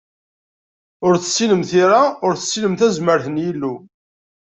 [1.07, 3.75] Ur tessinem tira, ur tessinem tazmert n Yillu.